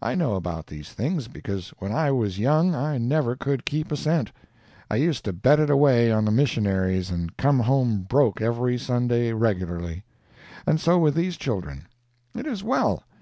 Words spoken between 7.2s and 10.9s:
come home broke every Sunday regularly. And